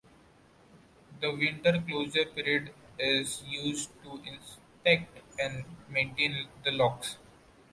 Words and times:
The 1.19 1.29
winter 1.31 1.79
closure 1.87 2.25
period 2.25 2.73
is 2.97 3.43
used 3.43 3.91
to 4.01 4.19
inspect 4.25 5.21
and 5.39 5.63
maintain 5.91 6.47
the 6.65 6.71
locks. 6.71 7.17